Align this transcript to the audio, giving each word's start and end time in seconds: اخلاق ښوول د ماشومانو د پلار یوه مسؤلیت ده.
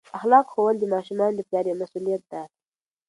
اخلاق 0.17 0.45
ښوول 0.53 0.75
د 0.79 0.83
ماشومانو 0.93 1.37
د 1.37 1.41
پلار 1.47 1.65
یوه 1.67 1.79
مسؤلیت 1.83 2.23
ده. 2.31 2.41